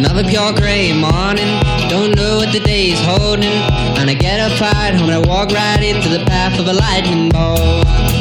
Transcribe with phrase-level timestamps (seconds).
[0.00, 1.60] another pure gray morning.
[1.90, 3.52] Don't know what the day is holding.
[4.00, 6.72] And I get up right home and I walk right into the path of a
[6.72, 8.19] lightning bolt.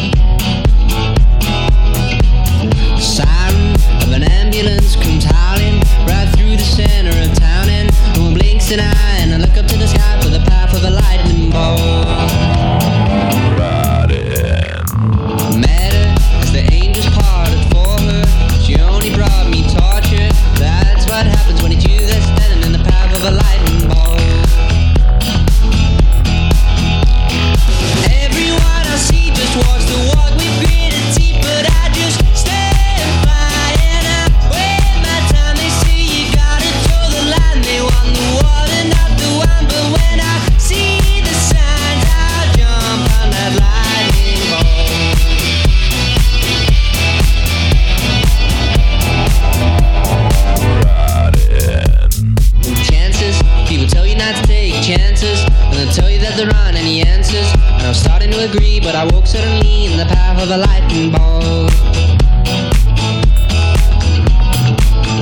[57.06, 57.52] answers.
[57.54, 60.58] And I was starting to agree, but I woke suddenly in the path of a
[60.58, 61.72] lightning bolt.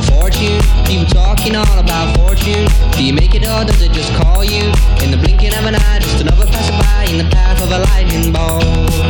[0.10, 2.68] Fortune, people talking all about fortune.
[2.94, 4.64] Do you make it or does it just call you?
[5.04, 8.32] In the blinking of an eye, just another passerby in the path of a lightning
[8.32, 9.07] bolt.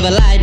[0.00, 0.39] of a light.